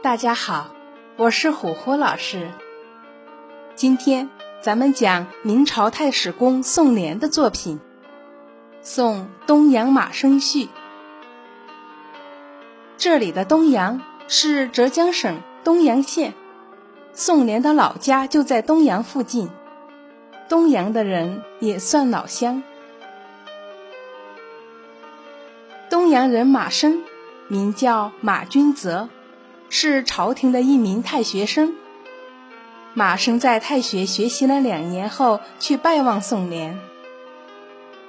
[0.00, 0.70] 大家好，
[1.16, 2.48] 我是虎虎老师。
[3.74, 7.80] 今天咱们讲明朝太史公宋濂的作品
[8.80, 10.66] 《送东阳马生序》。
[12.96, 16.32] 这里的东阳是浙江省东阳县，
[17.12, 19.50] 宋濂的老家就在东阳附近，
[20.48, 22.62] 东阳的人也算老乡。
[25.90, 27.02] 东阳人马生，
[27.48, 29.08] 名叫马君泽。
[29.70, 31.74] 是朝廷的一名太学生。
[32.94, 36.76] 马生在太学学习了两年后，去拜望宋濂。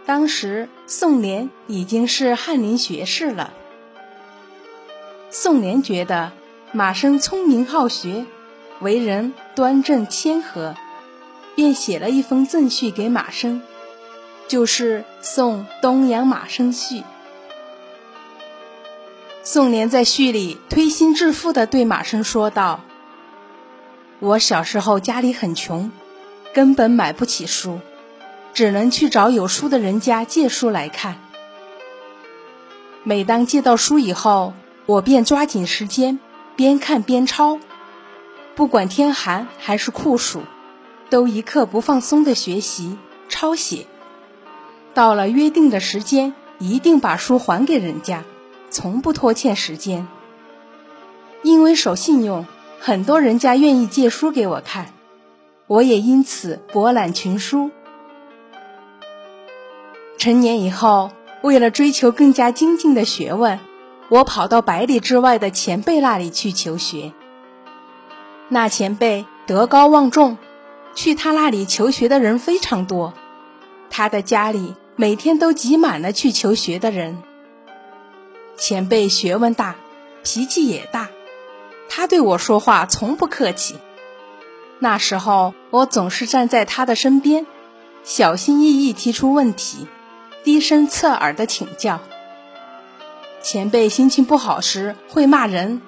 [0.06, 3.54] 当时宋濂已经是翰林学士了。
[5.30, 6.32] 宋濂觉得
[6.72, 8.26] 马生聪明好学，
[8.80, 10.76] 为人端正谦和，
[11.56, 13.62] 便写了一封赠序给马生，
[14.48, 17.02] 就是《送东阳马生序》。
[19.52, 22.82] 宋濂在序里推心置腹地对马生说道
[24.22, 25.92] ：“我小时候家里很穷，
[26.54, 27.80] 根本买不起书，
[28.54, 31.16] 只能去找有书的人家借书来看。
[33.02, 34.54] 每当借到书以后，
[34.86, 36.20] 我便抓紧时间
[36.56, 37.58] 边看边抄，
[38.54, 40.44] 不管天寒还是酷暑，
[41.10, 43.88] 都一刻不放松地学习抄写。
[44.94, 48.24] 到了约定的时间，一定把书还给人家。”
[48.70, 50.08] 从不拖欠时间，
[51.44, 52.46] 因为守信用，
[52.80, 54.94] 很多人家愿意借书给我看，
[55.68, 57.72] 我也因此博览群书。
[60.18, 63.60] 成年以后，为了追求更加精进的学问，
[64.10, 67.14] 我跑到百里之外的前辈那里去求学。
[68.50, 70.38] 那前辈德高望重，
[70.94, 73.14] 去他那里求学的人非常多，
[73.90, 77.24] 他的家里每天都挤满了去求学的人。
[78.60, 79.78] 前辈学问大，
[80.22, 81.08] 脾气也大，
[81.88, 83.78] 他对我说话从不客气。
[84.80, 87.48] 那时候我总是站在他的身边，
[88.04, 89.88] 小心翼翼提出问题，
[90.44, 92.02] 低声侧耳的请教。
[93.42, 95.82] 前辈心情不好时会骂人，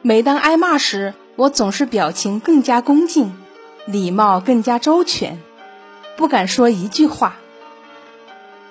[0.00, 3.36] 每当挨骂时，我总是表情更加恭敬，
[3.84, 5.42] 礼貌更加周全，
[6.16, 7.36] 不敢说一句话。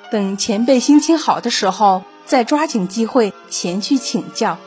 [0.10, 2.02] 等前辈心情好的时候。
[2.26, 4.58] 再抓紧机会前去请教，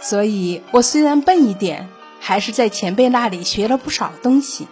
[0.00, 1.88] 所以我虽然笨一点，
[2.18, 4.66] 还是在前辈那里学了不少东西。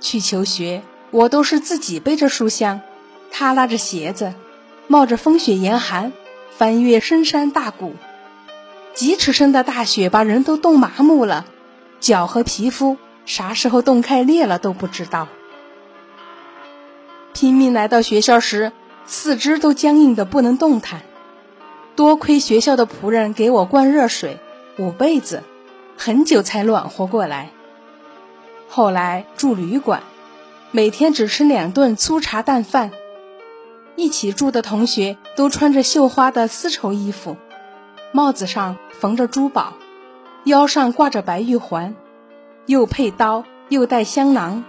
[0.00, 2.80] 去求学，我都是自己背着书箱，
[3.30, 4.32] 他拉着鞋子，
[4.86, 6.12] 冒着风雪严寒，
[6.56, 7.94] 翻越深山大谷，
[8.94, 11.44] 几尺深的大雪把人都冻麻木了，
[12.00, 15.28] 脚和皮肤啥时候冻开裂了都不知道。
[17.34, 18.72] 拼命来到学校时。
[19.12, 21.00] 四肢都僵硬的不能动弹，
[21.96, 24.38] 多亏学校的仆人给我灌热水、
[24.78, 25.42] 捂被子，
[25.98, 27.50] 很久才暖和过来。
[28.68, 30.04] 后来住旅馆，
[30.70, 32.92] 每天只吃两顿粗茶淡饭。
[33.96, 37.36] 一起住的同学都穿着绣花的丝绸衣服，
[38.12, 39.72] 帽子上缝着珠宝，
[40.44, 41.96] 腰上挂着白玉环，
[42.66, 44.62] 又配刀又带香囊，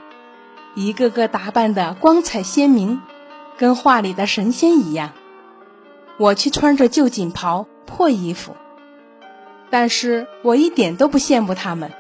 [0.74, 3.00] 一个个打扮的光彩鲜明。
[3.62, 5.12] 跟画里的神仙一样，
[6.18, 8.56] 我却穿着旧锦袍、破衣服。
[9.70, 11.92] 但是我一点都不羡慕他们，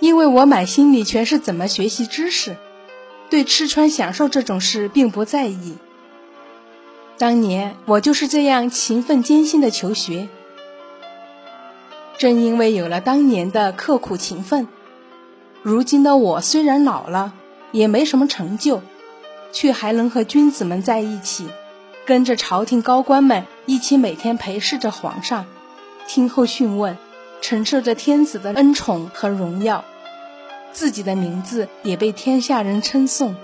[0.00, 2.56] 因为我满心里全是怎么学习知识，
[3.30, 5.76] 对吃穿享受这种事并不在意。
[7.16, 10.26] 当年我就是这样勤奋艰辛的求学，
[12.18, 14.66] 正因为有了当年的刻苦勤奋，
[15.62, 17.34] 如今的我虽然老了，
[17.70, 18.82] 也没什么成就。
[19.52, 21.48] 却还能和君子们在一起，
[22.04, 25.46] 跟着朝廷高官们一起每天陪侍着皇上，
[26.06, 26.96] 听候讯问，
[27.40, 29.84] 承受着天子的恩宠和荣耀，
[30.72, 33.34] 自己的名字也被天下人称颂。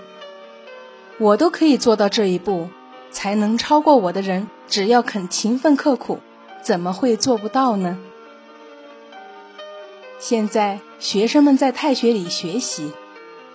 [1.17, 2.67] 我都可以做到这一步，
[3.11, 6.19] 才能超过我的人，只要肯勤奋刻苦，
[6.61, 7.97] 怎么会做不到呢？
[10.19, 12.91] 现在学生们在太学里学习，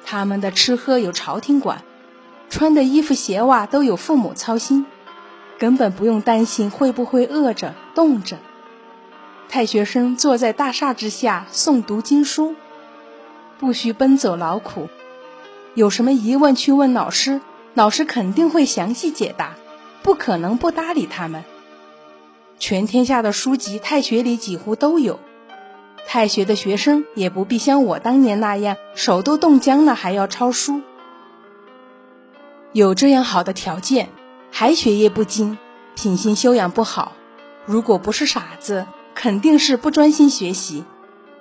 [0.04, 1.82] 他们的吃喝有朝廷管。
[2.50, 4.84] 穿的衣服鞋袜都有父母操心，
[5.56, 8.38] 根本不用担心会不会饿着冻着。
[9.48, 12.56] 太学生坐在大厦之下诵读经书，
[13.58, 14.88] 不需奔走劳苦。
[15.74, 17.40] 有什么疑问去问老师，
[17.74, 19.54] 老师肯定会详细解答，
[20.02, 21.44] 不可能不搭理他们。
[22.58, 25.20] 全天下的书籍，太学里几乎都有。
[26.04, 30.82] 太学的学生也不必像我当年那样，手都冻僵了还要抄书。
[32.72, 34.10] 有这样好的条件，
[34.52, 35.58] 还学业不精，
[35.96, 37.10] 品行修养不好，
[37.66, 40.84] 如果不是傻子，肯定是不专心学习，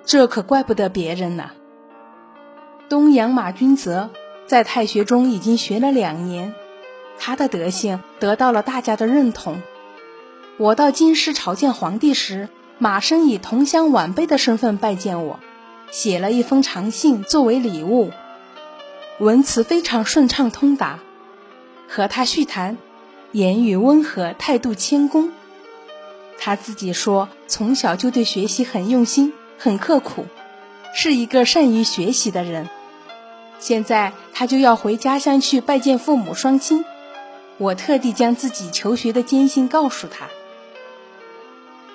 [0.04, 1.52] 这可怪不得别人呢。
[2.88, 4.10] 东阳马君泽
[4.48, 6.52] 在太学中已经学了两年，
[7.16, 9.62] 他的德行得到了大家的认同。
[10.56, 12.48] 我到京师朝见皇帝时，
[12.78, 15.38] 马生以同乡晚辈的身份拜见我，
[15.92, 18.10] 写了一封长信作为礼物，
[19.20, 20.98] 文辞非常顺畅通达。
[21.92, 22.78] 和他叙谈，
[23.32, 25.32] 言语温和，态度谦恭。
[26.38, 30.24] 他自己说，从小就对学习很用心，很刻苦，
[30.94, 32.70] 是一个善于学习的人。
[33.58, 36.84] 现在他就要回家乡去拜见父母双亲，
[37.58, 40.28] 我特地将自己求学的艰辛告诉他。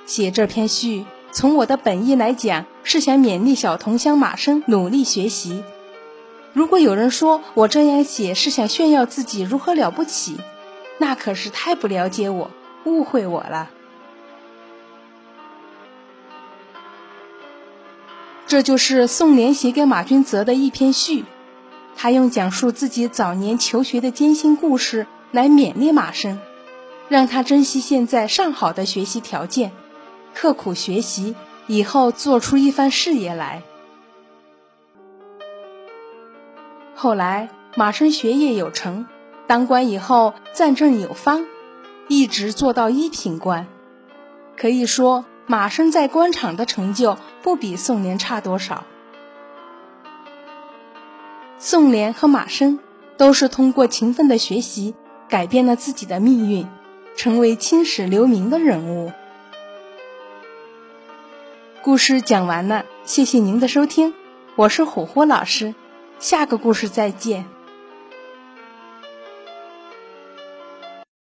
[0.06, 5.64] 写这篇序，从我的本意来讲，是想勉励小同乡马生努力学习。
[6.56, 10.38] 如果有人说我这样写是想炫耀自己如何了不起，
[10.98, 12.50] 那可是太不了解我，
[12.86, 13.70] 误会我了。
[18.48, 21.26] 这就是宋濂写给马君泽的一篇序，
[21.98, 26.40] 他用讲述自己早年求学的艰辛故事来勉励马生，
[27.10, 29.74] 让他珍惜现在上好的学习条件，
[30.34, 31.36] 刻苦学习，
[31.68, 33.62] 以后做出一番事业来。
[36.96, 39.06] 后来马生学业有成，
[39.48, 41.46] 当官以后赞政有方，
[42.08, 43.68] 一直做到一品官，
[44.58, 45.26] 可以说。
[45.48, 48.84] 马生在官场的成就不比宋濂差多少。
[51.60, 52.80] 宋濂和马生
[53.16, 54.96] 都是通过勤奋的学习
[55.30, 56.68] 改变了自己的命运，
[57.16, 59.12] 成为青史留名的人物。
[61.84, 64.16] 故事讲完了，谢谢您的收听，
[64.56, 65.76] 我是虎虎老师，
[66.28, 67.55] 下个故事再见。